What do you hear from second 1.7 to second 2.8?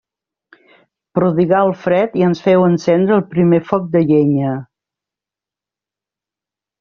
fred i ens féu